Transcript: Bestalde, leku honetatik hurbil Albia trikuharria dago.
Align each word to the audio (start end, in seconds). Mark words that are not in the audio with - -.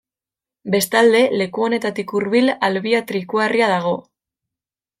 Bestalde, 0.75 1.19
leku 1.41 1.65
honetatik 1.67 2.13
hurbil 2.19 2.51
Albia 2.69 3.03
trikuharria 3.13 3.69
dago. 3.77 3.93